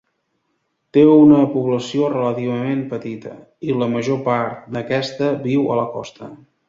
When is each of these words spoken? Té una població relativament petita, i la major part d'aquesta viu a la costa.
Té 0.95 1.01
una 1.09 1.41
població 1.55 2.07
relativament 2.13 2.81
petita, 2.93 3.35
i 3.71 3.77
la 3.83 3.91
major 3.93 4.19
part 4.31 4.65
d'aquesta 4.79 5.29
viu 5.45 5.69
a 5.69 5.79
la 5.83 5.87
costa. 6.01 6.33